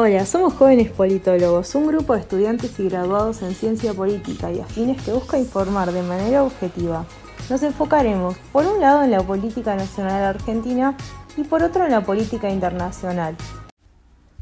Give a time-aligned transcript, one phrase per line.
[0.00, 5.02] Hola, somos jóvenes politólogos, un grupo de estudiantes y graduados en ciencia política y afines
[5.02, 7.04] que busca informar de manera objetiva.
[7.50, 10.96] Nos enfocaremos, por un lado, en la política nacional argentina
[11.36, 13.34] y por otro en la política internacional.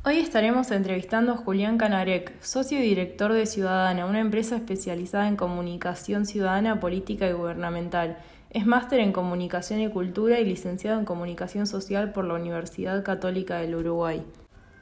[0.04, 5.36] Hoy estaremos entrevistando a Julián Canarek, socio y director de Ciudadana, una empresa especializada en
[5.36, 8.18] comunicación ciudadana, política y gubernamental.
[8.50, 13.56] Es máster en comunicación y cultura y licenciado en comunicación social por la Universidad Católica
[13.56, 14.22] del Uruguay.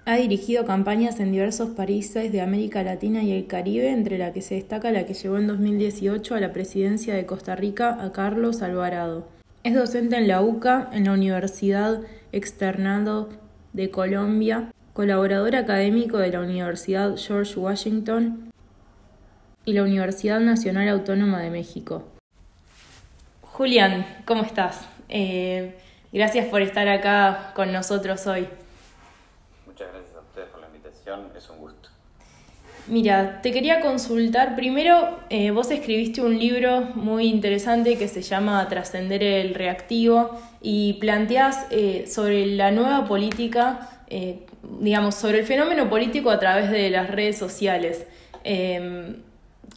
[0.06, 4.42] Ha dirigido campañas en diversos países de América Latina y el Caribe, entre la que
[4.42, 8.60] se destaca la que llevó en 2018 a la presidencia de Costa Rica a Carlos
[8.60, 9.26] Alvarado.
[9.62, 13.30] Es docente en la UCA, en la Universidad Externado
[13.72, 18.52] de Colombia, colaborador académico de la Universidad George Washington
[19.64, 22.04] y la Universidad Nacional Autónoma de México.
[23.40, 24.86] Julián, ¿cómo estás?
[25.08, 25.76] Eh,
[26.12, 28.46] gracias por estar acá con nosotros hoy.
[31.36, 31.88] Es un gusto.
[32.86, 34.56] Mira, te quería consultar.
[34.56, 40.94] Primero, eh, vos escribiste un libro muy interesante que se llama Trascender el Reactivo y
[40.94, 44.40] planteás eh, sobre la nueva política, eh,
[44.80, 48.06] digamos, sobre el fenómeno político a través de las redes sociales.
[48.44, 49.16] Em,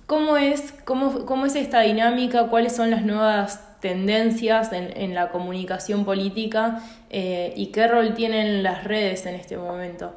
[0.06, 2.47] ¿cómo, es, cómo, ¿Cómo es esta dinámica?
[2.47, 8.84] ¿Cuáles son las nuevas tendencias en, en la comunicación política y qué rol tienen las
[8.84, 10.14] redes en este momento?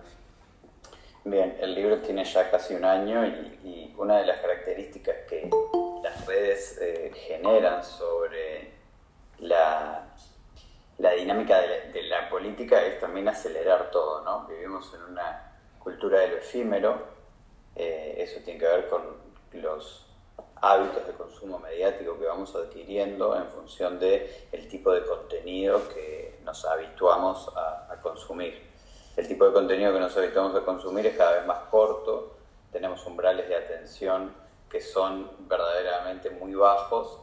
[1.24, 5.50] Bien, el libro tiene ya casi un año y, una de las características que
[6.02, 8.72] las redes eh, generan sobre
[9.40, 10.08] la,
[10.96, 14.46] la dinámica de la, política es también acelerar todo, ¿no?
[14.46, 17.02] Vivimos en una cultura de lo efímero,
[17.76, 19.02] eh, eso tiene que ver con
[19.52, 20.06] los
[20.62, 26.38] hábitos de consumo mediático que vamos adquiriendo en función del el tipo de contenido que
[26.44, 28.69] nos habituamos a consumir
[29.20, 32.36] el tipo de contenido que nos habituamos a consumir es cada vez más corto,
[32.72, 34.32] tenemos umbrales de atención
[34.70, 37.20] que son verdaderamente muy bajos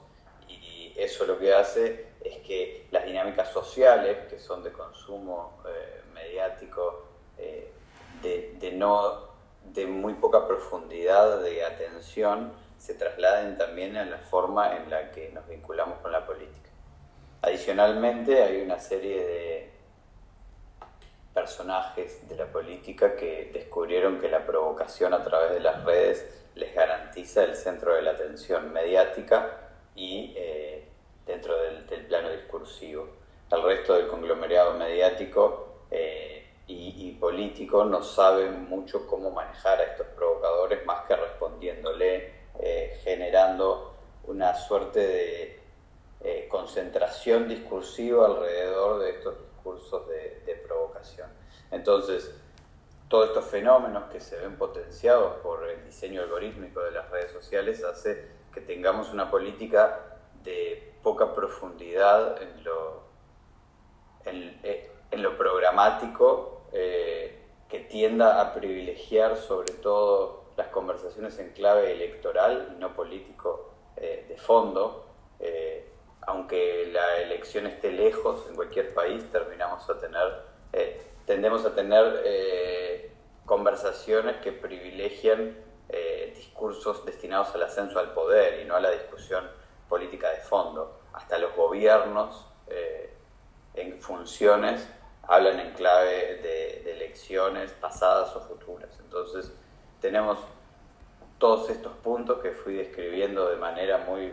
[0.47, 6.01] y eso lo que hace es que las dinámicas sociales que son de consumo eh,
[6.13, 7.05] mediático
[7.35, 7.71] eh,
[8.21, 9.29] de, no,
[9.63, 15.29] de muy poca profundidad de atención se trasladen también a la forma en la que
[15.29, 16.69] nos vinculamos con la política.
[17.41, 19.76] Adicionalmente hay una serie de
[21.37, 26.25] personajes de la política que descubrieron que la provocación a través de las redes
[26.55, 30.87] les garantiza el centro de la atención mediática y eh,
[31.27, 33.07] dentro del, plano discursivo.
[33.51, 40.07] El resto del conglomerado mediático eh, y, político no sabe mucho cómo manejar a estos
[40.07, 43.93] provocadores más que respondiéndole, eh, generando
[44.23, 44.99] una suerte
[46.19, 49.46] de concentración discursiva alrededor de estos
[50.07, 51.29] de, de provocación.
[51.71, 52.33] Entonces,
[53.09, 57.83] todos estos fenómenos que se ven potenciados por el diseño algorítmico de las redes sociales
[57.83, 59.99] hace que tengamos una política
[60.43, 63.03] de poca profundidad en lo,
[64.25, 71.91] en, eh, lo programático eh, que tienda a privilegiar sobre todo las conversaciones en clave
[71.93, 75.05] electoral y no político eh, de fondo.
[76.27, 80.45] Aunque la elección esté lejos en cualquier país, terminamos a tener
[81.27, 83.11] tendemos a tener eh,
[83.45, 85.57] conversaciones que privilegian
[85.89, 89.45] eh, discursos destinados al ascenso al poder y no a la discusión
[89.89, 91.01] política de fondo.
[91.13, 93.13] Hasta los gobiernos eh,
[93.73, 94.87] en funciones
[95.23, 98.97] hablan en clave de, elecciones pasadas o futuras.
[98.99, 99.51] Entonces
[99.99, 100.37] tenemos
[101.37, 104.31] todos estos puntos que fui describiendo de manera muy,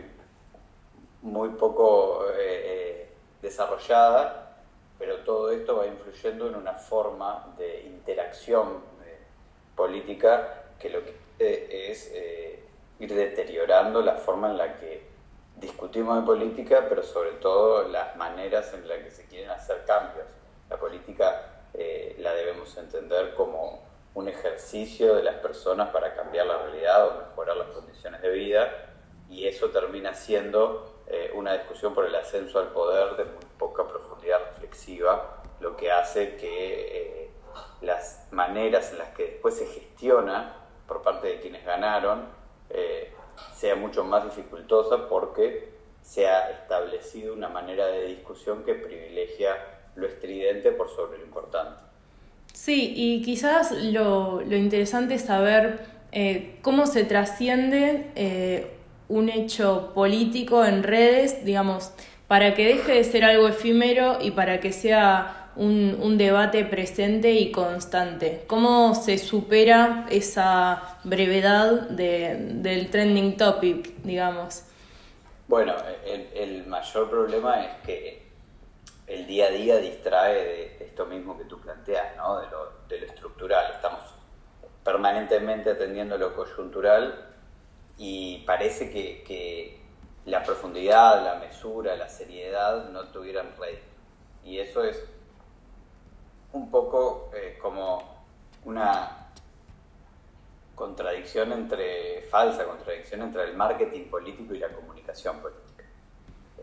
[1.25, 2.25] muy poco
[3.41, 4.45] desarrollada
[4.97, 9.17] pero todo esto va influyendo en una forma de interacción eh,
[9.75, 12.63] política que lo que es eh,
[12.99, 15.03] ir deteriorando la forma en la que
[15.57, 20.27] discutimos de política, pero sobre todo las maneras en las que se quieren hacer cambios.
[20.69, 23.83] La política eh, la debemos entender como
[24.13, 28.93] un ejercicio de las personas para cambiar la realidad o mejorar las condiciones de vida,
[29.29, 30.94] y eso termina siendo
[31.35, 36.35] una discusión por el ascenso al poder de muy poca profundidad reflexiva, lo que hace
[36.35, 37.29] que eh,
[37.81, 40.55] las maneras en las que después se gestiona
[40.87, 42.25] por parte de quienes ganaron
[42.69, 43.11] eh,
[43.55, 49.55] sea mucho más dificultosa porque se ha establecido una manera de discusión que privilegia
[49.95, 51.83] lo estridente por sobre lo importante.
[52.53, 58.71] Sí, y quizás lo, interesante es saber eh, cómo se trasciende
[59.07, 61.91] un hecho político en redes, digamos,
[62.27, 67.51] para que deje de ser algo efímero y para que sea un, debate presente y
[67.51, 68.43] constante.
[68.47, 74.63] ¿Cómo se supera esa brevedad del trending topic, digamos?
[75.47, 75.75] Bueno,
[76.33, 78.25] el, mayor problema es que
[79.07, 82.39] el día a día distrae de, esto mismo que tú planteas, ¿no?
[82.41, 83.73] de, lo, de lo estructural.
[83.75, 84.01] Estamos
[84.83, 87.34] permanentemente atendiendo lo coyuntural
[87.97, 89.83] y parece que,
[90.25, 93.95] la profundidad, la mesura, la seriedad no tuvieran rédito.
[94.43, 95.03] Y eso es
[96.51, 98.25] un poco eh, como
[98.63, 99.29] una
[100.73, 105.85] contradicción entre, falsa contradicción entre el marketing político y la comunicación política.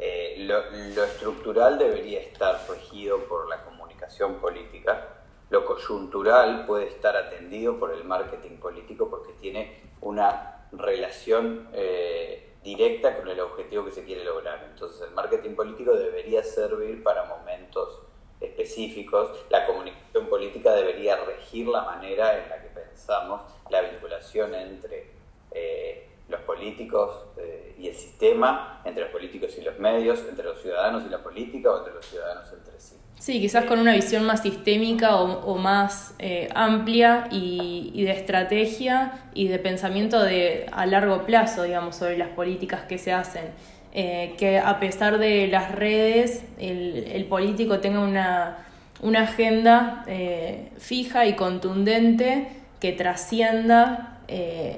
[0.00, 5.08] Eh, lo, lo, estructural debería estar regido por la comunicación política,
[5.50, 13.16] lo coyuntural puede estar atendido por el marketing político porque tiene una relación eh, directa
[13.16, 14.68] con el objetivo que se quiere lograr.
[14.70, 18.06] Entonces el marketing político debería servir para momentos
[18.40, 25.10] específicos, la comunicación política debería regir la manera en la que pensamos la vinculación entre
[25.52, 30.60] eh, los políticos eh, y el sistema, entre los políticos y los medios, entre los
[30.60, 32.96] ciudadanos y la política o entre los ciudadanos entre sí.
[33.22, 39.46] Sí, quizás con una visión más sistémica o, más eh, amplia y, de estrategia y
[39.46, 43.44] de pensamiento de, a largo plazo, digamos, sobre las políticas que se hacen.
[43.92, 51.36] Eh, que a pesar de las redes, el, político tenga una, agenda eh, fija y
[51.36, 52.48] contundente
[52.80, 54.18] que trascienda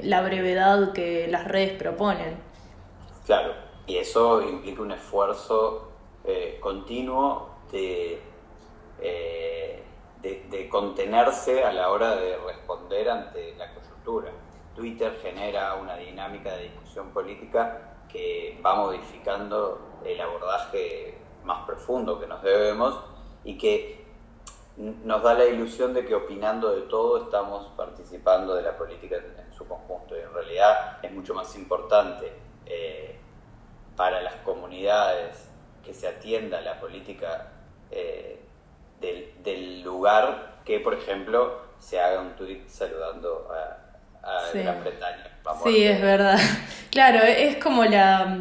[0.03, 2.37] la brevedad que las redes proponen.
[3.25, 3.55] Claro,
[3.87, 5.93] y eso implica un esfuerzo
[6.61, 8.34] continuo de
[9.07, 9.83] eh,
[10.23, 14.33] de, contenerse a la hora de responder ante la coyuntura.
[14.75, 22.27] Twitter genera una dinámica de discusión política que va modificando el abordaje más profundo que
[22.27, 22.99] nos debemos
[23.45, 24.07] y que
[24.79, 29.53] nos da la ilusión de que opinando de todo estamos participando de la política en
[29.53, 32.33] su conjunto y en realidad es mucho más importante
[32.65, 33.19] eh,
[33.95, 35.51] para las comunidades
[35.85, 37.53] que se atienda la política
[37.91, 38.44] eh,
[40.05, 45.31] lugar que, por ejemplo, se haga un tweet saludando a, Gran Bretaña.
[45.65, 46.39] sí, es verdad.
[46.91, 48.39] Claro, es como la,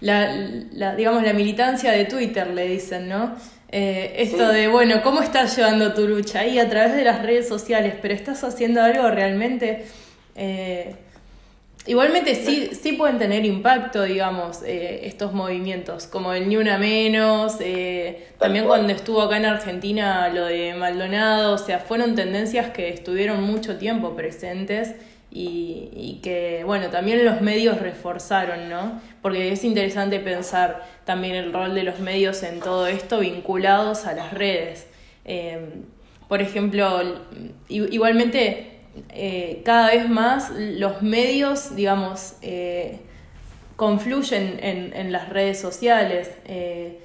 [0.00, 3.36] la, digamos, la militancia de Twitter, le dicen, ¿no?
[3.68, 6.40] Eh, esto de, bueno, ¿cómo estás llevando tu lucha?
[6.40, 9.86] Ahí a través de las redes sociales, pero ¿estás haciendo algo realmente?
[10.34, 10.96] Eh,
[11.84, 17.56] Igualmente sí, sí pueden tener impacto, digamos, eh, estos movimientos, como el Ni Una Menos,
[17.58, 22.88] eh, también cuando estuvo acá en Argentina lo de Maldonado, o sea, fueron tendencias que
[22.88, 24.94] estuvieron mucho tiempo presentes
[25.32, 29.00] y, y que, bueno, también los medios reforzaron, ¿no?
[29.20, 34.12] Porque es interesante pensar también el rol de los medios en todo esto vinculados a
[34.12, 34.86] las redes.
[35.24, 35.58] Eh,
[36.28, 37.02] por ejemplo,
[37.68, 38.71] igualmente
[39.10, 42.98] eh, cada vez más los medios, digamos, eh,
[43.76, 46.30] confluyen en, las redes sociales.
[46.44, 46.98] Eh,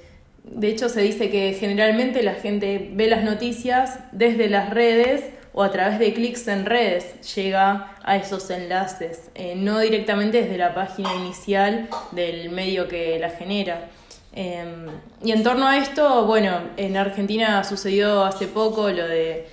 [0.44, 5.62] de hecho, se dice que generalmente la gente ve las noticias desde las redes o
[5.62, 11.12] a través de clics en redes llega a esos enlaces, no directamente desde la página
[11.16, 13.88] inicial del medio que la genera.
[14.34, 19.48] y en torno a esto, bueno, en Argentina sucedió hace poco lo de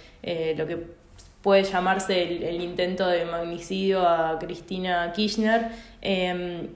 [0.56, 0.95] lo que
[1.46, 5.68] puede llamarse el, intento de magnicidio a Cristina Kirchner.
[6.02, 6.70] Em,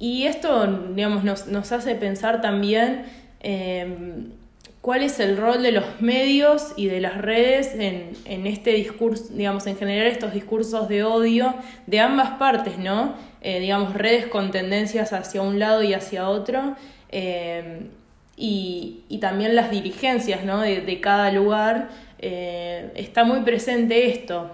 [0.00, 3.04] y esto, digamos, nos, hace pensar también
[3.38, 4.32] em,
[4.80, 9.68] cuál es el rol de los medios y de las redes en, este discurso, digamos,
[9.68, 11.54] en generar estos discursos de odio
[11.86, 13.14] de ambas partes, ¿no?
[13.40, 16.74] Eh, digamos, redes con tendencias hacia un lado y hacia otro.
[17.10, 17.90] Em,
[18.36, 20.60] y, también las dirigencias ¿no?
[20.60, 24.50] de cada lugar eh, está muy presente esto,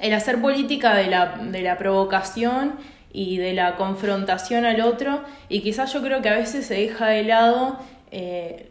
[0.00, 2.74] el hacer política de la, de la provocación
[3.12, 7.08] y de la confrontación al otro, y quizás yo creo que a veces se deja
[7.08, 7.78] de lado,
[8.10, 8.70] eh,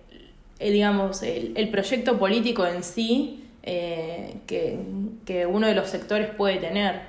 [0.60, 7.02] digamos, el, proyecto político en sí eh, que, uno de los sectores puede tener.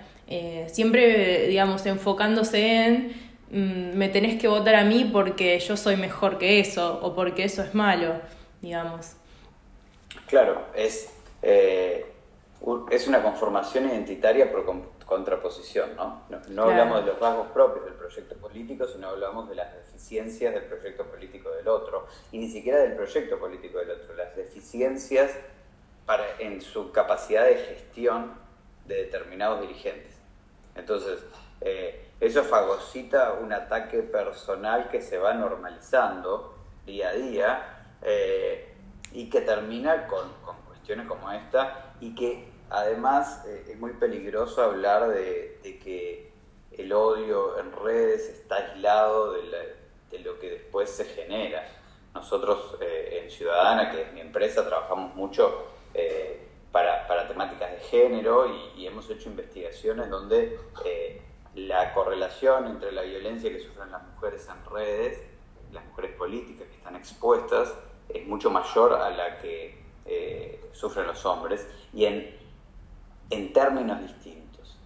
[0.68, 3.12] siempre, digamos, enfocándose en
[3.50, 7.44] mm, me tenés que votar a mí porque yo soy mejor que eso o porque
[7.44, 8.20] eso es malo,
[8.62, 9.16] digamos.
[10.26, 12.12] Claro, es, eh,
[12.90, 14.64] es una conformación identitaria por
[15.04, 16.22] contraposición, ¿no?
[16.48, 20.64] No, hablamos de los rasgos propios del proyecto político, sino hablamos de las deficiencias del
[20.64, 25.32] proyecto político del otro, y ni siquiera del proyecto político del otro, las deficiencias
[26.06, 28.34] para, en su capacidad de gestión
[28.86, 30.14] de determinados dirigentes.
[30.74, 31.20] Entonces,
[31.60, 36.54] eh, eso fagocita un ataque personal que se va normalizando
[36.84, 37.76] día a día.
[38.02, 38.75] Eh,
[39.12, 40.30] y que termina con,
[40.66, 46.32] cuestiones como esta y que además eh, es muy peligroso hablar de, que
[46.72, 51.68] el odio en redes está aislado de, lo que después se genera.
[52.14, 58.46] Nosotros eh, en Ciudadana, que es mi empresa, trabajamos mucho eh, para, temáticas de género
[58.76, 60.58] y, hemos hecho investigaciones donde
[61.56, 65.22] la correlación entre la violencia que sufren las mujeres en redes,
[65.72, 67.74] las mujeres políticas que están expuestas,
[68.08, 72.36] es mucho mayor a la que eh, sufren los hombres y en,
[73.30, 74.78] en, términos distintos.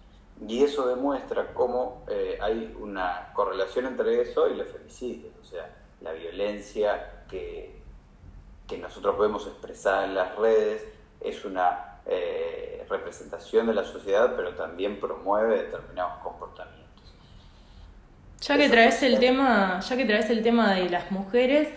[0.47, 5.69] Y eso demuestra cómo eh, hay una correlación entre eso y los femicidios, o sea,
[6.01, 7.79] la violencia que,
[8.67, 10.83] que nosotros podemos expresar en las redes
[11.19, 16.81] es una eh, representación de la sociedad, pero también promueve determinados comportamientos.
[18.41, 21.69] Ya que traes el tema, ya que traes el tema de las mujeres,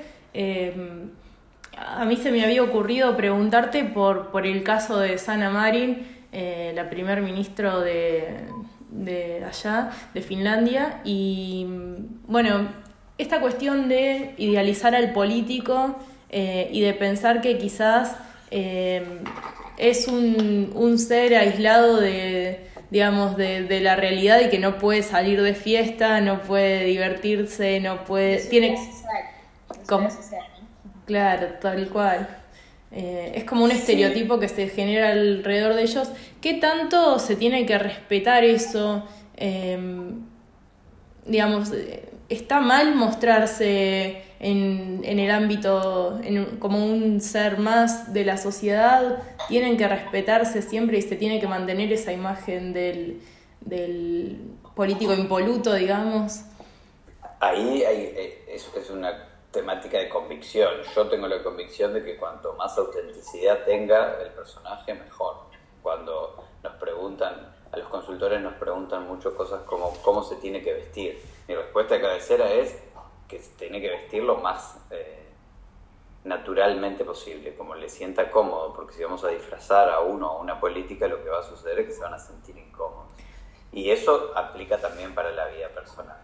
[1.76, 6.72] a mí se me había ocurrido preguntarte por, por el caso de Sana Marin, eh,
[6.74, 8.46] la primer ministro de,
[8.90, 11.66] de allá, de Finlandia, y
[12.26, 12.68] bueno,
[13.18, 15.96] esta cuestión de idealizar al político
[16.30, 18.16] eh, y de pensar que quizás
[18.50, 19.20] eh,
[19.78, 25.42] es un, un, ser aislado de, digamos, de, la realidad y que no puede salir
[25.42, 28.38] de fiesta, no puede divertirse, no puede...
[28.38, 28.76] tiene...
[29.86, 30.08] ¿Cómo?
[31.04, 32.28] Claro, tal cual.
[32.90, 36.08] Eh, es como un estereotipo que se genera alrededor de ellos.
[36.40, 39.02] ¿Qué tanto se tiene que respetar eso?
[39.36, 40.20] Em,
[41.26, 41.72] digamos,
[42.28, 46.20] ¿está mal mostrarse en, en el ámbito
[46.60, 49.22] como un ser más de la sociedad?
[49.48, 53.20] ¿Tienen que respetarse siempre y se tiene que mantener esa imagen del,
[53.60, 54.38] del
[54.76, 56.42] político impoluto, digamos?
[57.40, 60.82] Ahí eh, es, es una temática de convicción.
[60.94, 65.36] Yo tengo la convicción de que cuanto más autenticidad tenga el personaje, mejor.
[65.80, 70.74] Cuando nos preguntan, a los consultores nos preguntan mucho cosas como cómo se tiene que
[70.74, 71.22] vestir.
[71.48, 72.76] Mi respuesta de cabecera es
[73.28, 75.24] que se tiene que vestir lo más eh,
[76.24, 80.40] naturalmente posible, como le sienta cómodo, porque si vamos a disfrazar a uno o a
[80.40, 83.12] una política, lo que va a suceder es que se van a sentir incómodos.
[83.72, 86.16] Y eso aplica también para la vida personal.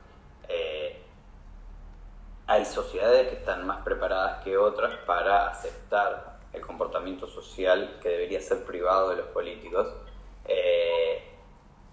[2.50, 8.40] Hay sociedades que están más preparadas que otras para aceptar el comportamiento social que debería
[8.40, 9.87] ser privado de los políticos.
[10.47, 11.23] Eh,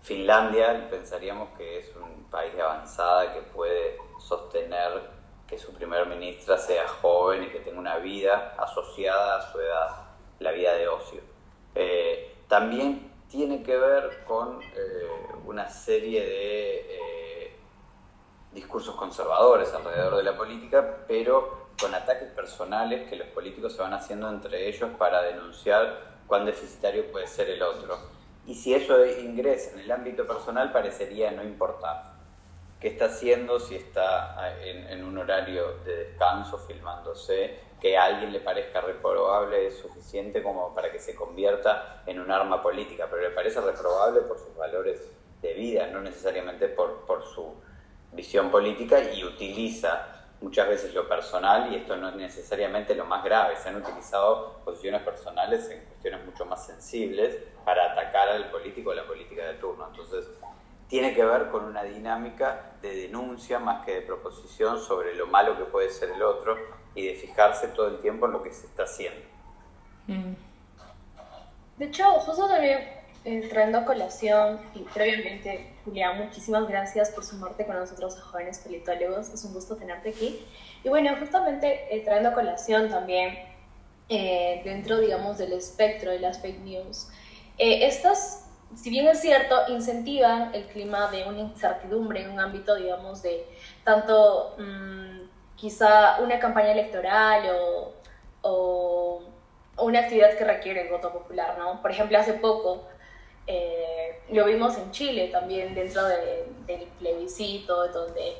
[0.02, 5.00] Finlandia pensaríamos que es un país de avanzada que puede sostener
[5.48, 10.08] que su primer ministra sea joven y que tenga una vida asociada a su edad,
[10.40, 11.22] la vida de ocio.
[11.76, 15.08] Eh, también tiene que ver con eh,
[15.46, 17.17] una serie de
[18.58, 23.94] discursos conservadores alrededor de la política, pero con ataques personales que los políticos se van
[23.94, 28.00] haciendo entre ellos para denunciar cuán deficitario puede ser el otro.
[28.48, 32.16] Y si eso ingresa en el ámbito personal, parecería no importar.
[32.80, 37.60] ¿Qué está haciendo si está en, un horario de descanso filmándose?
[37.80, 42.32] Que a alguien le parezca reprobable es suficiente como para que se convierta en un
[42.32, 45.12] arma política, pero le parece reprobable por sus valores
[45.44, 47.54] de vida, no necesariamente por, por su
[48.14, 53.24] visión política y utiliza muchas veces lo personal, y esto no es necesariamente lo más
[53.24, 57.36] grave, se han utilizado posiciones personales en cuestiones mucho más sensibles
[57.66, 59.88] para atacar al político o la política de turno.
[59.88, 60.30] Entonces,
[60.88, 65.58] tiene que ver con una dinámica de denuncia más que de proposición sobre lo malo
[65.58, 66.56] que puede ser el otro
[66.96, 69.20] y de fijarse todo el tiempo en lo que se está haciendo.
[70.08, 70.34] Mm.
[71.78, 72.97] De hecho, justo también
[73.28, 79.30] entrando a colación y previamente, Julián, muchísimas gracias por sumarte con nosotros a Jóvenes Politólogos.
[79.30, 80.46] Es un gusto tenerte aquí.
[80.84, 83.38] Y bueno, justamente eh, trayendo a colación también
[84.08, 87.10] eh, dentro, digamos, del espectro de las fake news,
[87.58, 92.76] eh, estas, si bien es cierto, incentivan el clima de una incertidumbre en un ámbito,
[92.76, 93.46] digamos, de
[93.84, 97.94] tanto mm, quizá una campaña electoral o,
[98.44, 99.22] o
[99.80, 101.82] una actividad que requiere el voto popular, ¿no?
[101.82, 102.88] Por ejemplo, hace poco
[103.48, 108.36] eh, lo vimos en Chile también dentro del plebiscito, donde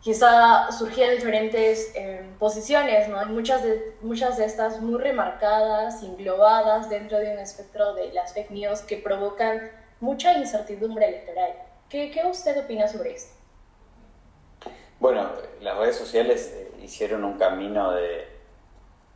[0.00, 3.24] quizá surgían diferentes eh, posiciones, ¿no?
[3.26, 8.52] muchas de, muchas de estas muy remarcadas, englobadas dentro de un espectro de las fake
[8.52, 11.54] news que provocan mucha incertidumbre electoral.
[11.88, 13.34] ¿Qué, qué usted opina sobre esto?
[15.00, 15.28] Bueno,
[15.60, 18.28] las redes sociales eh, hicieron un camino de,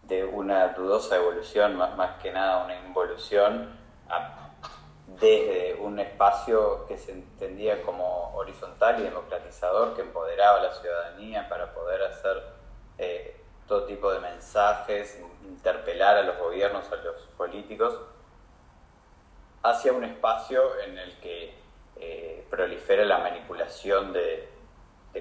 [0.09, 4.40] de una dudosa evolución, más, más que nada una involución a
[5.21, 11.49] desde un espacio que se entendía como horizontal y democratizador, que empoderaba a la ciudadanía
[11.49, 12.43] para poder hacer
[12.99, 13.37] eh,
[13.69, 17.97] todo tipo de mensajes, interpelar a los gobiernos, a los políticos,
[19.63, 21.55] hacia un espacio en el que
[21.97, 24.49] eh, prolifera la manipulación de,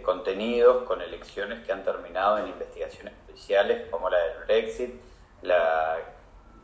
[0.04, 5.02] contenidos con elecciones que han terminado en investigaciones especiales como la del Brexit,
[5.42, 5.98] la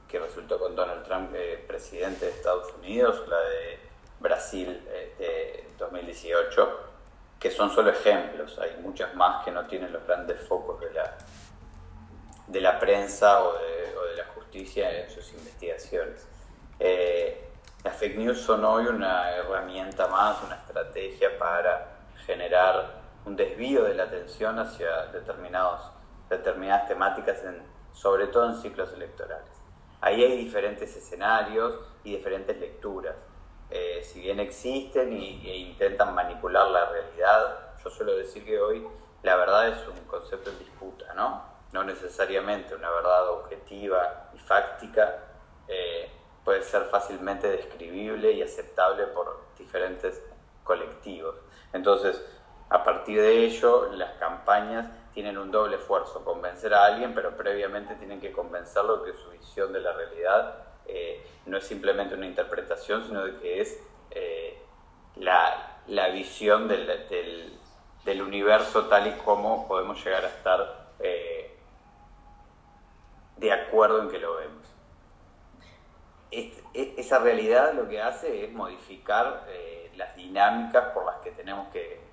[0.07, 3.79] que resultó con Donald Trump eh, presidente de Estados Unidos, la de
[4.19, 6.79] Brasil eh, de 2018,
[7.39, 8.57] que son solo ejemplos.
[8.59, 11.17] Hay muchas más que no tienen los grandes focos de la,
[12.47, 16.27] de la prensa o de, o de la justicia en sus investigaciones.
[17.85, 22.95] Las fake news son hoy una herramienta más, una estrategia para generar
[23.25, 25.81] un desvío de la atención hacia determinados,
[26.27, 27.61] determinadas temáticas, en,
[27.93, 29.51] sobre todo en ciclos electorales.
[30.05, 33.15] Ahí hay diferentes escenarios y diferentes lecturas.
[33.71, 38.87] Eh, si bien existen y, e intentan manipular la realidad, yo suelo decir que hoy
[39.23, 41.43] la verdad es un concepto en disputa, ¿no?
[41.73, 45.23] No necesariamente una verdad objetiva y fáctica.
[45.67, 46.11] Eh,
[46.43, 50.21] puede ser fácilmente describible y aceptable por diferentes
[50.63, 51.33] colectivos.
[51.73, 52.23] Entonces,
[52.69, 57.95] a partir de ello, las campañas tienen un doble esfuerzo, convencer a alguien, pero previamente
[57.95, 62.25] tienen que convencerlo de que su visión de la realidad eh, no es simplemente una
[62.25, 63.81] interpretación, sino de que es
[64.11, 64.61] eh,
[65.15, 66.85] la, la, visión del,
[68.03, 71.57] del, universo tal y como podemos llegar a estar eh,
[73.37, 74.67] de acuerdo en que lo vemos.
[76.73, 79.47] Esa realidad lo que hace es modificar
[79.95, 82.04] las dinámicas por las que tenemos que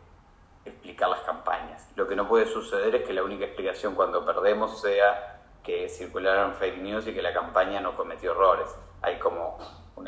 [0.64, 1.88] explicar las campañas.
[1.97, 6.54] Lo que no puede suceder es que la única explicación cuando perdemos sea que circularon
[6.54, 8.69] fake news y que la campaña no cometió errores.
[9.00, 9.59] Hay como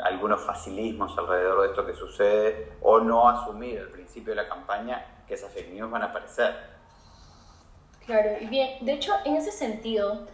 [0.03, 5.23] algunos facilismos alrededor de esto que sucede o no asumir al principio de la campaña
[5.27, 6.55] que esas fake news van a aparecer.
[8.05, 10.27] Claro, y bien, de hecho, en ese sentido,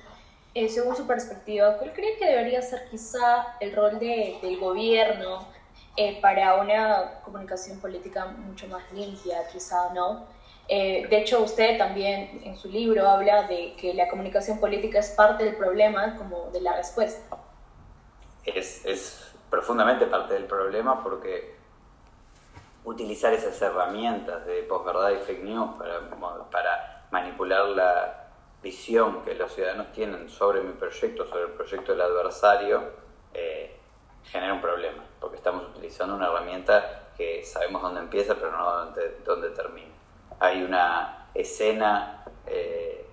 [0.54, 5.48] eh, según su perspectiva, ¿cuál cree que debería ser quizá el rol de, del gobierno
[5.98, 10.28] eh, para una comunicación política mucho más limpia, quizá, ¿no?
[10.68, 15.10] Eh, de hecho, usted también en su libro habla de que la comunicación política es
[15.12, 17.38] parte del problema como de la respuesta.
[18.46, 21.56] Es, es profundamente parte del problema porque
[22.86, 28.22] utilizar esas herramientas de posverdad y fake news para, para manipular la,
[28.62, 32.84] visión que los ciudadanos tienen sobre mi proyecto, sobre el proyecto del adversario,
[33.34, 33.76] eh,
[34.24, 35.38] genera un problema, porque
[36.10, 39.94] una herramienta que sabemos dónde empieza, pero no dónde, dónde termina.
[40.40, 43.06] Hay una escena eh,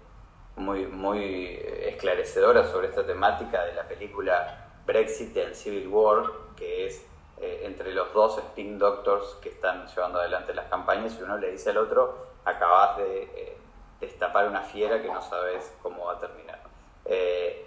[0.57, 6.25] muy, muy esclarecedora sobre esta temática de la película Brexit and Civil War,
[6.57, 7.05] que es
[7.41, 11.51] eh, entre los dos spin doctors que están llevando adelante las campañas y uno le
[11.51, 13.59] dice al otro, acabas de
[14.01, 16.61] destapar una fiera que no sabes cómo va a terminar.
[17.05, 17.67] Eh,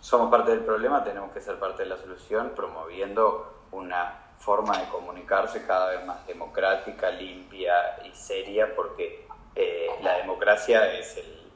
[0.00, 4.88] somos parte del problema, tenemos que ser parte de la solución, promoviendo una forma de
[4.88, 11.50] comunicarse cada vez más democrática, limpia y seria, porque eh, la democracia es el,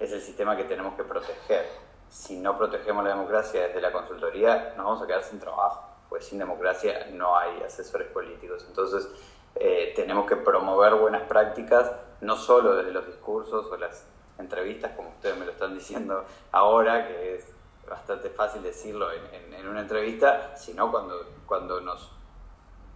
[0.00, 1.66] es el sistema que tenemos que proteger.
[2.08, 6.24] Si no protegemos la democracia desde la consultoría, nos vamos a quedar sin trabajo, pues
[6.26, 8.64] sin democracia no hay asesores políticos.
[8.66, 9.08] Entonces,
[9.54, 11.92] eh, tenemos que promover buenas prácticas,
[12.22, 14.06] no solo desde los discursos o las
[14.38, 17.52] entrevistas, como ustedes me lo están diciendo ahora, que es
[17.88, 22.10] bastante fácil decirlo en, una entrevista, sino cuando, cuando nos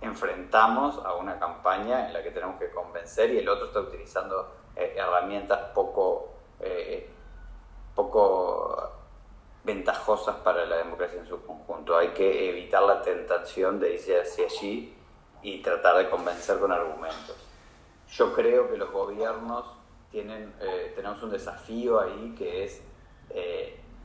[0.00, 4.52] enfrentamos a una campaña en la que tenemos que convencer y el otro está utilizando
[4.74, 7.08] eh, herramientas poco, eh,
[7.94, 8.92] poco
[9.64, 11.96] ventajosas para la democracia en su conjunto.
[11.96, 14.94] Hay que evitar la tentación de irse hacia allí
[15.42, 17.36] y tratar de convencer con argumentos.
[18.10, 19.64] Yo creo que los gobiernos
[20.10, 22.82] tienen, eh, tenemos un desafío ahí que es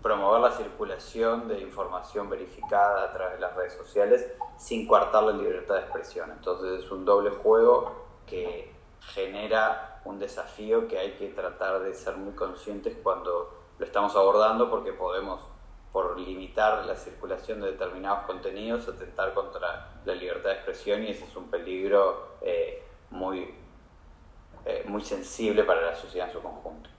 [0.02, 4.26] promover la circulación de información verificada a través de las redes sociales
[4.58, 6.32] sin coartar la libertad de expresión.
[6.32, 7.92] Entonces es un doble juego
[8.26, 14.16] que genera un desafío que hay que tratar de ser muy conscientes cuando lo estamos
[14.16, 15.42] abordando porque podemos
[15.92, 21.26] por limitar la circulación de determinados contenidos, atentar contra la libertad de expresión y ese
[21.26, 23.54] es un peligro eh, muy,
[24.66, 26.90] eh, muy sensible para la sociedad en su conjunto.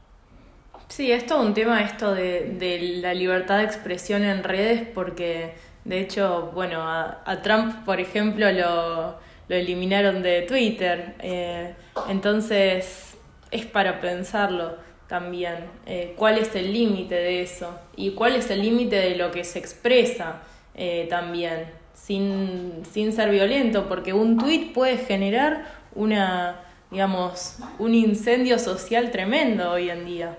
[0.95, 5.55] Sí, es todo un tema esto de, la libertad de expresión en redes porque
[5.87, 9.17] de hecho, bueno, a, Trump, por ejemplo, lo,
[9.49, 11.15] lo eliminaron de Twitter.
[11.21, 11.73] Eh,
[12.11, 13.17] entonces,
[13.51, 14.77] es para pensarlo
[15.07, 19.31] también eh, cuál es el límite de eso y cuál es el límite de lo
[19.31, 20.43] que se expresa
[20.75, 28.59] eh, también, sin, sin ser violento, porque un tuit puede generar una, digamos, un incendio
[28.59, 30.37] social tremendo hoy en día.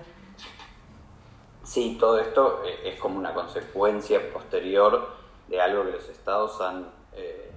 [1.64, 5.08] Sí, todo esto eh, es como una consecuencia posterior
[5.48, 7.50] de algo que los estados han eh,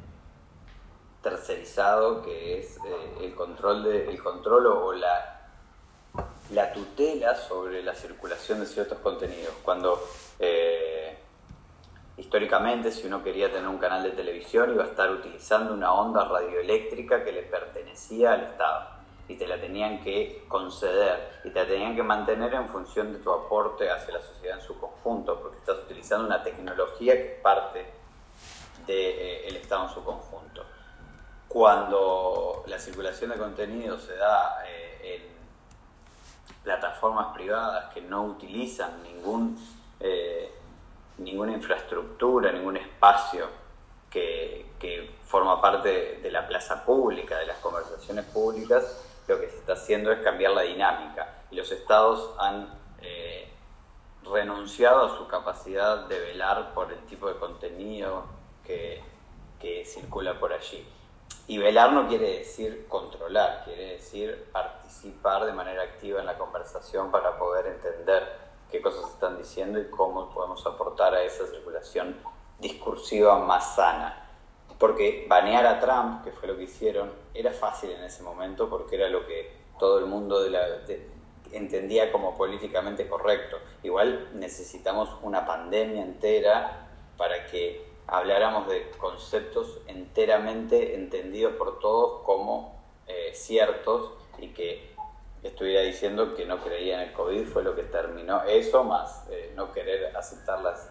[1.21, 5.49] tercerizado, que es eh, el control de, el control o la,
[6.51, 9.53] la tutela sobre la circulación de ciertos contenidos.
[9.63, 10.01] Cuando
[12.15, 16.23] históricamente, si uno quería tener un canal de televisión, iba a estar utilizando una onda
[16.23, 18.96] radioeléctrica que le pertenecía al Estado
[19.29, 23.19] y te la tenían que conceder y te la tenían que mantener en función de
[23.19, 27.41] tu aporte hacia la sociedad en su conjunto, porque estás utilizando una tecnología que es
[27.41, 27.79] parte
[28.85, 30.63] del eh, Estado en su conjunto.
[31.47, 39.57] Cuando la circulación de contenido se da eh, en plataformas privadas que no utilizan ningún,
[39.99, 40.53] eh,
[41.17, 43.47] ninguna infraestructura, ningún espacio
[44.09, 49.57] que, que forma parte de la plaza pública, de las conversaciones públicas, lo que se
[49.57, 51.43] está haciendo es cambiar la dinámica.
[51.51, 52.69] Y los estados han
[53.01, 53.49] eh,
[54.23, 58.25] renunciado a su capacidad de velar por el tipo de contenido
[58.65, 59.01] que,
[59.59, 60.87] que circula por allí.
[61.47, 67.09] Y velar no quiere decir controlar, quiere decir participar de manera activa en la conversación
[67.09, 72.17] para poder entender qué cosas están diciendo y cómo podemos aportar a esa circulación
[72.59, 74.26] discursiva más sana.
[74.77, 78.95] Porque banear a Trump, que fue lo que hicieron, era fácil en ese momento porque
[78.95, 80.65] era lo que todo el mundo de la,
[81.51, 83.57] entendía como políticamente correcto.
[83.83, 86.87] Igual necesitamos una pandemia entera
[87.17, 92.75] para que habláramos de conceptos enteramente entendidos por todos como
[93.07, 94.95] eh, ciertos y que
[95.43, 99.51] estuviera diciendo que no creía en el COVID fue lo que terminó eso, más eh,
[99.55, 100.89] no querer aceptar las,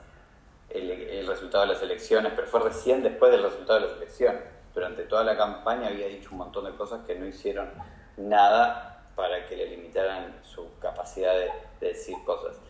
[0.77, 4.57] el, el, resultado de las elecciones, pero fue recién después del resultado de las elecciones
[4.77, 7.73] durante toda la campaña había dicho un montón de cosas que no hicieron
[8.19, 12.61] nada para que le limitaran su capacidad de, decir cosas.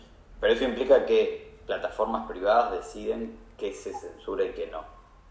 [0.40, 4.84] Pero eso implica que plataformas privadas deciden qué se censura y qué no.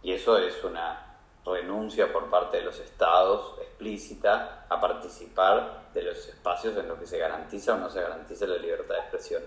[0.03, 6.27] Y eso es una renuncia por parte de los estados explícita a participar de los
[6.27, 9.43] espacios en los que se garantiza o no se garantiza la libertad de expresión.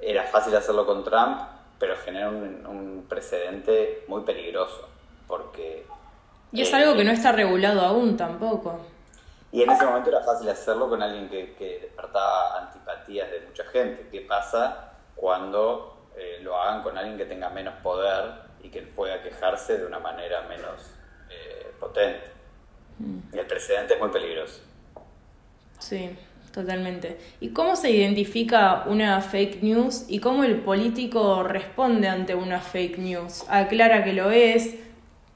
[0.00, 1.40] Era fácil hacerlo con Trump,
[1.80, 4.88] pero genera un, un precedente muy peligroso,
[5.26, 5.84] porque
[6.52, 8.80] y es algo que no está regulado aún tampoco.
[9.52, 14.08] Y en ese momento era fácil hacerlo con alguien que, despertaba antipatías de mucha gente.
[14.10, 19.22] ¿Qué pasa cuando eh, lo hagan con alguien que tenga menos poder y que pueda
[19.22, 20.92] quejarse de una manera menos
[21.30, 22.30] eh, potente?
[22.98, 23.34] Mm.
[23.34, 24.60] el precedente es muy peligroso.
[25.78, 26.16] Sí,
[26.52, 27.18] totalmente.
[27.40, 32.98] ¿Y cómo se identifica una fake news y cómo el político responde ante una fake
[32.98, 33.44] news?
[33.48, 34.74] Aclara que lo es,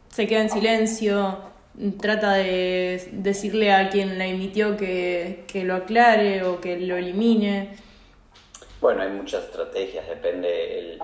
[0.08, 1.38] se queda en silencio,
[2.00, 7.76] trata de decirle a quien la emitió que, lo aclare o que lo elimine.
[8.80, 10.98] Bueno, hay muchas estrategias, depende el,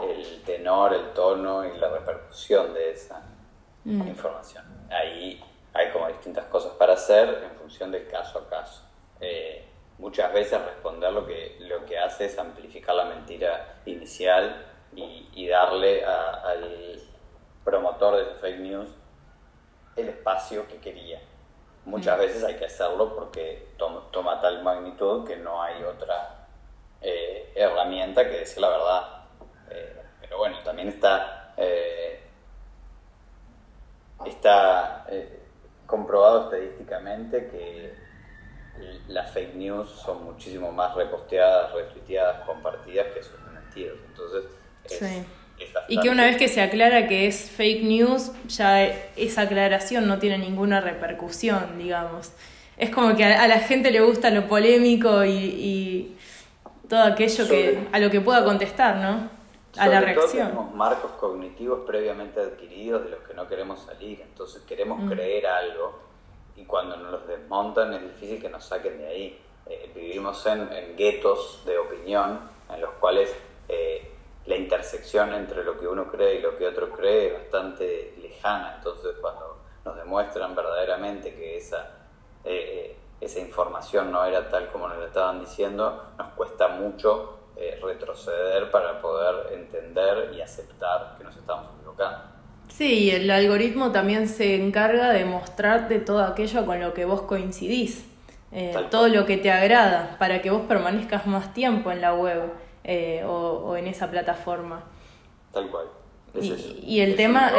[0.45, 3.23] tenor, el tono y la repercusión de esa
[3.85, 4.09] mm.
[4.09, 4.65] información.
[4.91, 5.43] Ahí
[5.73, 8.83] hay como distintas cosas para hacer en función del caso a caso.
[9.21, 9.65] Eh,
[10.01, 16.05] muchas veces responder lo que, lo que hace es amplificar la mentira inicial y, darle
[16.05, 17.01] al
[17.65, 18.89] promotor de fake news
[19.97, 21.21] el espacio que quería.
[21.85, 22.21] Muchas mm.
[22.21, 26.47] veces hay que hacerlo porque toma, tal magnitud que no hay otra
[27.01, 29.25] eh, herramienta que decir la verdad.
[29.71, 32.21] Eh, pero bueno, también está, eh,
[34.25, 35.07] está
[35.87, 38.10] comprobado estadísticamente que
[39.09, 43.97] las fake news son muchísimo más reposteadas, retuiteadas, compartidas que sus mentiras.
[44.09, 44.45] Entonces,
[44.87, 45.25] sí
[45.89, 48.85] y que una vez que se aclara que es fake news, ya
[49.17, 52.33] esa aclaración no tiene ninguna repercusión, digamos.
[52.77, 56.17] Es como que a, la gente le gusta lo polémico y,
[56.89, 59.31] todo aquello que a lo que pueda contestar, ¿no?
[59.77, 60.49] A la reacción.
[60.49, 65.09] tenemos marcos cognitivos previamente adquiridos de los que no queremos salir, entonces queremos mm.
[65.09, 66.10] creer algo
[66.57, 69.43] y cuando nos los desmontan es difícil que nos saquen de ahí.
[69.67, 73.35] Eh, vivimos en, en guetos de opinión en los cuales
[73.69, 74.11] eh,
[74.47, 78.77] la intersección entre lo que uno cree y lo que otro cree es bastante lejana.
[78.79, 81.89] Entonces, cuando nos demuestran verdaderamente que esa,
[82.45, 87.37] eh, esa información no era tal como nos la estaban diciendo, nos cuesta mucho
[87.83, 92.40] retroceder para poder entender y aceptar que nos estamos equivocando.
[92.81, 98.07] Sí, el algoritmo también se encarga de mostrarte todo aquello con lo que vos coincidís,
[98.53, 102.51] eh, todo lo que te agrada, para que vos permanezcas más tiempo en la web.
[102.83, 104.83] Eh, o, en esa plataforma.
[105.53, 105.87] Tal cual.
[106.83, 107.53] y, el, tema,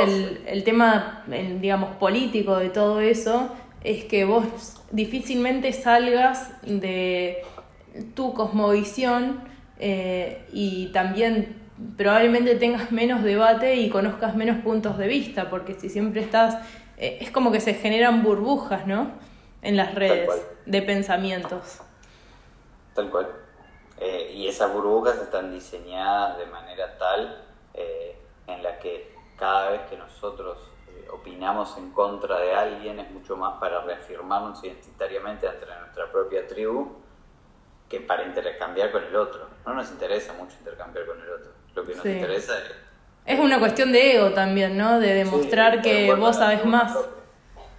[0.48, 1.24] el, tema,
[1.60, 3.50] digamos, político de todo eso
[3.84, 7.44] es que vos difícilmente salgas de
[8.16, 9.42] tu cosmovisión
[9.78, 11.61] eh, y también
[11.98, 16.56] probablemente tengas menos debate y conozcas menos puntos de vista, porque si siempre estás,
[16.98, 19.12] eh, es como que se generan burbujas, ¿no?
[19.62, 20.30] En las redes
[20.66, 21.82] de pensamientos.
[22.96, 23.28] Tal cual.
[24.00, 27.46] Eh, y esas burbujas están diseñadas de manera tal
[28.48, 30.58] en la que cada vez que nosotros
[31.12, 36.96] opinamos en contra de alguien es mucho más para reafirmarnos identitariamente entre nuestra propia tribu
[37.90, 39.48] que para intercambiar con el otro.
[39.66, 41.52] No nos interesa mucho intercambiar con el otro.
[41.76, 42.64] Lo que nos interesa es...
[43.24, 45.00] Es una cuestión de ego también, ¿no?
[45.00, 46.94] De demostrar que vos sabes más.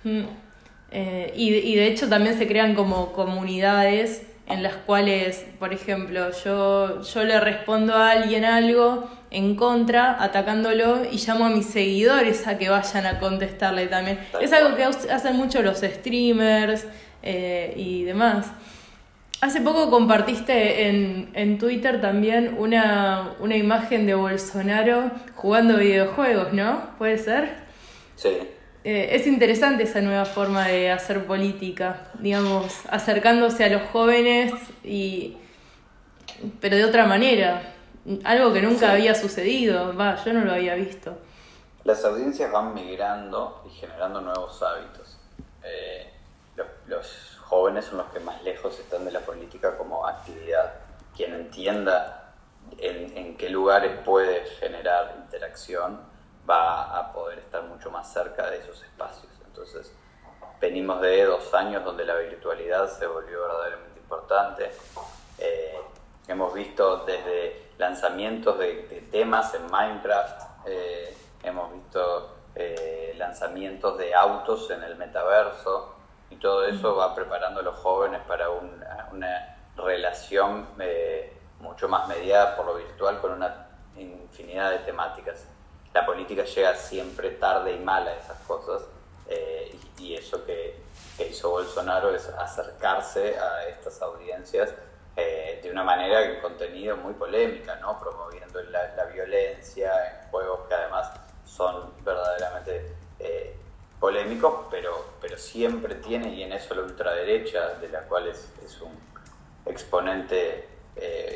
[0.05, 0.23] Mm.
[0.93, 6.31] Eh, y, y de hecho también se crean como comunidades en las cuales, por ejemplo,
[6.45, 12.47] yo, yo le respondo a alguien algo en contra, atacándolo, y llamo a mis seguidores
[12.47, 14.19] a que vayan a contestarle también.
[14.41, 16.87] Es algo que hacen mucho los streamers
[17.23, 18.47] eh, y demás.
[19.43, 26.97] Hace poco compartiste en, en Twitter también una, una imagen de Bolsonaro jugando videojuegos, ¿no?
[26.97, 27.51] ¿Puede ser?
[28.15, 28.39] Sí.
[28.85, 34.53] Eh, es interesante esa nueva forma de hacer política, digamos, acercándose a los jóvenes
[34.85, 35.37] y
[36.61, 37.75] pero de otra manera,
[38.23, 41.19] algo que nunca había sucedido, va, yo no lo había visto.
[41.83, 45.19] Las audiencias van migrando y generando nuevos hábitos.
[45.65, 46.13] Eh,
[46.87, 50.73] los, jóvenes son los que más lejos están de la política como actividad.
[51.15, 52.33] Quien entienda
[52.79, 56.01] en, qué lugares puede generar interacción
[56.49, 59.31] va a poder estar mucho más cerca de esos espacios.
[59.45, 59.93] Entonces,
[60.63, 64.71] venimos de dos años donde la virtualidad se volvió verdaderamente importante.
[65.37, 65.79] Eh,
[66.29, 74.71] hemos visto desde lanzamientos de, temas en Minecraft, eh, hemos visto eh, lanzamientos de autos
[74.71, 75.97] en el metaverso
[76.33, 80.67] y todo eso va preparando a los jóvenes para una relación
[81.61, 83.67] mucho más mediada por lo virtual con una
[83.97, 85.47] infinidad de temáticas
[85.95, 88.83] la política llega siempre tarde y mal a esas cosas
[89.29, 90.81] eh, y, eso que,
[91.29, 94.71] hizo Bolsonaro es acercarse a estas audiencias
[95.15, 98.01] eh, de una manera en contenido muy polémica, ¿no?
[98.01, 101.13] promoviendo la, violencia en juegos que además
[101.45, 103.57] son verdaderamente eh,
[104.03, 108.93] polémicos, pero, pero siempre tiene, y en eso la ultraderecha, de la cual es, un
[109.65, 110.69] exponente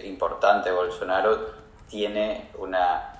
[0.04, 1.46] importante Bolsonaro,
[1.88, 3.16] tiene una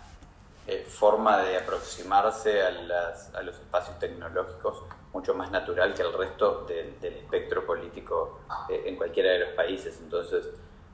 [0.69, 4.83] eh, forma de aproximarse a, los espacios tecnológicos
[5.13, 9.97] mucho más natural que el resto del espectro político eh, en cualquiera de los países.
[10.03, 10.45] Entonces,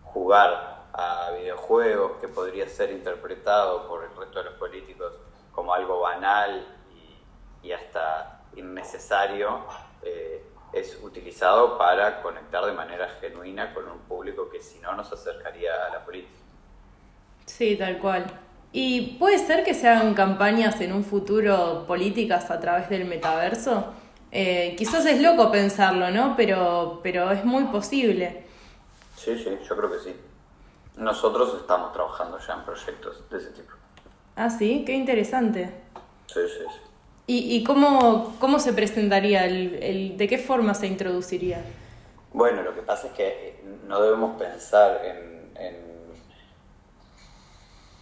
[0.05, 5.15] jugar a videojuegos que podría ser interpretado por el resto de los políticos
[5.53, 6.67] como algo banal
[7.63, 9.65] y, hasta innecesario,
[10.03, 15.13] eh, es utilizado para conectar de manera genuina con un público que si no nos
[15.13, 16.33] acercaría a la política.
[17.47, 18.25] Sí, tal cual.
[18.73, 23.93] ¿Y puede ser que se hagan campañas en un futuro políticas a través del metaverso?
[24.31, 26.35] Eh, quizás es loco pensarlo, ¿no?
[26.37, 28.45] Pero, pero es muy posible.
[29.15, 30.17] Sí, sí, yo creo que sí.
[30.97, 33.73] Nosotros estamos trabajando ya en proyectos de ese tipo.
[34.37, 35.83] Ah, sí, qué interesante.
[36.27, 36.92] Sí, sí, sí.
[37.27, 39.45] ¿Y, y cómo, cómo se presentaría?
[39.45, 41.63] El, el, ¿De qué forma se introduciría?
[42.33, 45.77] Bueno, lo que pasa es que eh, no debemos pensar en, en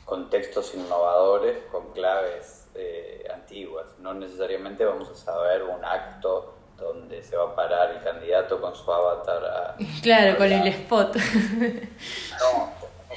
[0.05, 3.87] contextos innovadores con claves eh, antiguas.
[4.01, 8.75] No necesariamente vamos a saber un acto donde se va a parar el candidato con
[8.75, 9.45] su avatar.
[9.45, 11.17] A, claro, con el spot.
[11.17, 12.73] No,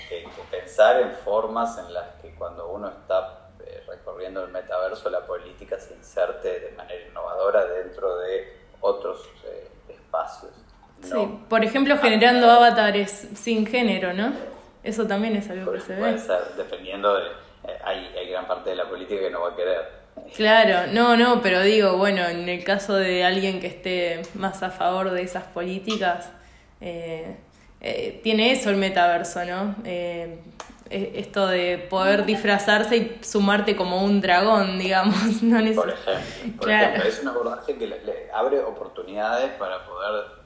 [0.09, 3.42] que, pensar en formas en las que cuando uno está
[3.93, 10.51] recorriendo el metaverso, la política se inserte de manera innovadora dentro de otros eh, espacios.
[11.01, 14.33] sí, por ejemplo, generando avatares sin género, ¿no?
[14.83, 16.19] Eso también es algo que se ve.
[16.57, 17.23] dependiendo de...
[17.65, 20.03] Eh, hay, hay gran parte de la política que no va a querer.
[20.35, 24.69] Claro, no, no, pero digo, bueno, en el caso de alguien que esté más a
[24.69, 26.29] favor de esas políticas,
[26.81, 27.35] eh,
[27.81, 29.75] eh, tiene eso el metaverso, ¿no?
[30.89, 35.41] Esto de poder disfrazarse y sumarte como un dragón, digamos.
[35.41, 40.43] No por ejemplo, por ejemplo es un abordaje que le, abre oportunidades para poder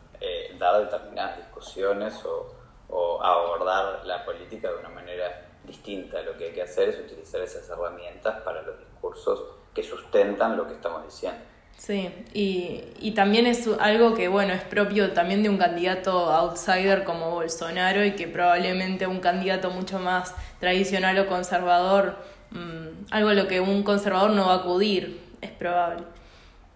[0.57, 2.55] dar determinadas discusiones o,
[2.89, 6.21] o abordar la política de una manera distinta.
[6.23, 10.65] Lo que hay que hacer es utilizar esas herramientas para los discursos que sustentan lo
[10.65, 11.39] que estamos diciendo.
[11.77, 17.03] Sí, y, y también es algo que, bueno, es propio también de un candidato outsider
[17.03, 22.17] como Bolsonaro y que probablemente un candidato mucho más tradicional o conservador,
[22.51, 26.03] mm, algo a lo que un conservador no va a acudir, es probable.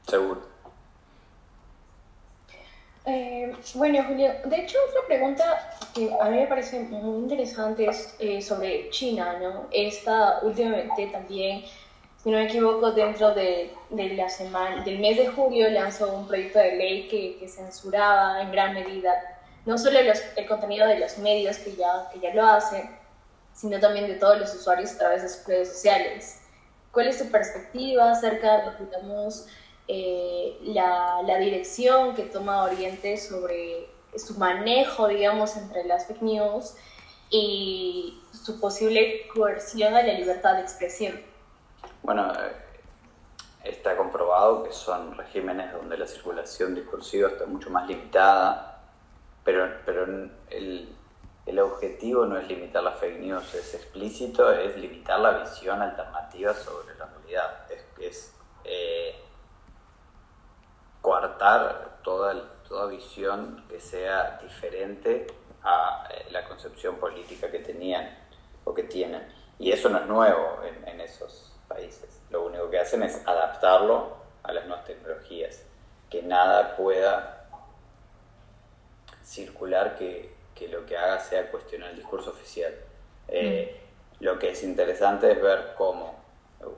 [0.07, 0.51] Seguro.
[3.05, 8.15] Eh, bueno, Julio, de hecho otra pregunta que a mí me parece muy interesante es
[8.19, 9.67] eh, sobre China, ¿no?
[9.71, 11.63] Esta últimamente también,
[12.23, 16.27] si no me equivoco, dentro de, de, la semana, del mes de julio lanzó un
[16.27, 19.11] proyecto de ley que, censuraba en gran medida
[19.65, 22.89] no solo el contenido de los medios que ya, que ya lo hacen,
[23.53, 26.41] sino también de todos los usuarios a través de sus redes sociales.
[26.91, 29.47] ¿Cuál es tu perspectiva acerca de, digamos,
[29.87, 36.75] eh, la, la, dirección que toma Oriente sobre su manejo, digamos, entre las fake news
[37.29, 41.30] y su posible coerción a la libertad de expresión?
[42.03, 42.55] Bueno, eh,
[43.63, 48.81] está comprobado que son regímenes donde la circulación discursiva está mucho más limitada,
[49.43, 50.05] pero, pero
[50.49, 50.95] el,
[51.45, 56.53] el objetivo no es limitar las fake news, es explícito, es limitar la visión alternativa
[56.53, 59.15] sobre la realidad, es, es eh,
[61.01, 62.33] coartar toda,
[62.67, 65.27] toda visión que sea diferente
[65.63, 68.17] a eh, la concepción política que tenían
[68.63, 69.27] o que tienen.
[69.59, 71.40] Y eso no es nuevo en, en esos
[71.81, 72.21] países.
[72.29, 75.63] Lo único que hacen es adaptarlo a las nuevas tecnologías,
[76.09, 77.47] que nada pueda
[79.23, 82.73] circular que, que, lo que haga sea cuestionar el discurso oficial.
[83.27, 83.81] Eh,
[84.19, 84.23] mm.
[84.23, 86.21] Lo que es interesante es ver cómo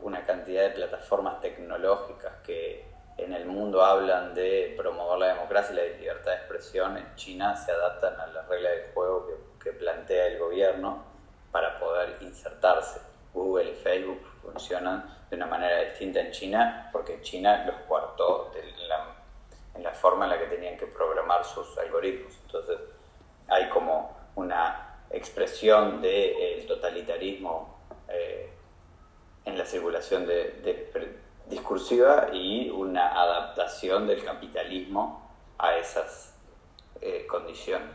[0.02, 2.86] una cantidad de plataformas tecnológicas que
[3.18, 7.56] en el mundo hablan de promover la democracia y la libertad de expresión, en China
[7.56, 11.04] se adaptan a las reglas del juego que, que plantea el gobierno
[11.52, 13.02] para poder insertarse.
[13.34, 18.52] Google y Facebook funcionan de una manera distinta en China porque China los cuartó
[19.74, 22.34] en la forma en la que tenían que programar sus algoritmos.
[22.46, 22.78] Entonces
[23.48, 27.78] hay como una expresión del totalitarismo
[28.08, 28.50] eh,
[29.46, 30.90] en la circulación de,
[31.48, 36.34] discursiva y una adaptación del capitalismo a esas
[37.02, 37.92] eh, condiciones.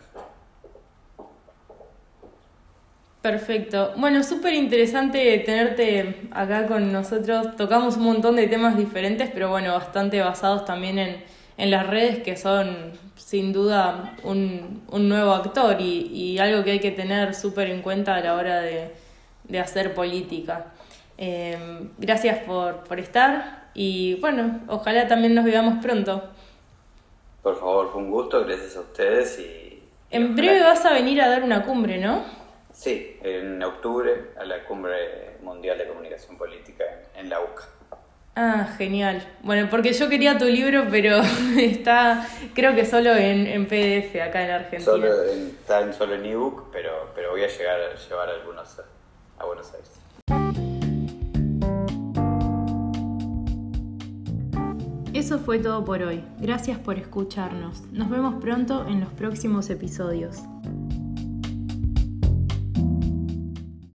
[3.30, 3.92] Perfecto.
[3.98, 7.56] Bueno, súper interesante tenerte acá con nosotros.
[7.56, 11.22] Tocamos un montón de temas diferentes, pero bueno, bastante basados también en,
[11.58, 16.70] en las redes que son sin duda un, un nuevo actor y, y, algo que
[16.70, 18.92] hay que tener súper en cuenta a la hora de,
[19.44, 20.72] de hacer política.
[21.18, 21.58] Eh,
[21.98, 26.22] gracias por, por estar y bueno, ojalá también nos veamos pronto.
[27.42, 29.82] Por favor, fue un gusto, gracias a ustedes y...
[30.10, 32.37] En breve vas a venir a dar una cumbre, ¿no?
[32.78, 36.84] Sí, en octubre a la Cumbre Mundial de Comunicación Política
[37.16, 37.64] en la UCA.
[38.36, 39.26] Ah, genial.
[39.42, 41.20] Bueno, porque yo quería tu libro, pero
[41.58, 44.84] está, creo que solo en, en PDF acá en Argentina.
[44.84, 48.84] Solo está en, solo en ebook, pero, pero voy a llegar a llevar algunos a,
[49.42, 49.90] a Buenos Aires.
[55.14, 56.22] Eso fue todo por hoy.
[56.38, 57.80] Gracias por escucharnos.
[57.90, 60.44] Nos vemos pronto en los próximos episodios.